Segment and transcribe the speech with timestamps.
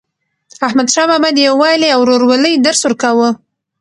[0.67, 3.29] احمدشاه بابا د یووالي او ورورولۍ درس ورکاوه.